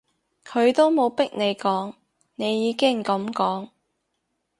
[0.43, 1.93] 佢都冇逼你講，
[2.33, 3.69] 你已經噉講